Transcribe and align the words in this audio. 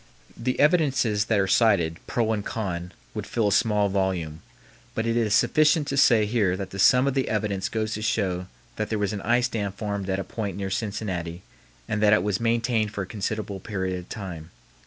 The 0.35 0.59
evidences 0.59 1.25
that 1.25 1.37
are 1.39 1.45
cited, 1.45 1.99
pro 2.07 2.33
and 2.33 2.43
con, 2.43 2.91
would 3.13 3.27
fill 3.27 3.49
a 3.49 3.51
small 3.51 3.87
volume, 3.87 4.41
but 4.95 5.05
it 5.05 5.15
is 5.15 5.35
sufficient 5.35 5.85
to 5.89 5.95
say 5.95 6.25
here 6.25 6.57
that 6.57 6.71
the 6.71 6.79
sum 6.79 7.05
of 7.05 7.13
the 7.13 7.29
evidence 7.29 7.69
goes 7.69 7.93
to 7.93 8.01
show 8.01 8.47
that 8.77 8.89
there 8.89 8.97
was 8.97 9.13
an 9.13 9.21
ice 9.21 9.47
dam 9.47 9.71
formed 9.71 10.09
at 10.09 10.17
a 10.17 10.23
point 10.23 10.57
near 10.57 10.71
Cincinnati 10.71 11.43
and 11.87 12.01
that 12.01 12.13
it 12.13 12.23
was 12.23 12.39
maintained 12.39 12.91
for 12.91 13.03
a 13.03 13.05
considerable 13.05 13.59
period 13.59 13.99
of 13.99 14.09
time. 14.09 14.49